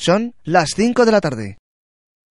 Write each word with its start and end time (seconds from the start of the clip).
Son 0.00 0.32
las 0.44 0.70
5 0.76 1.04
de 1.04 1.12
la 1.12 1.20
tarde. 1.20 1.59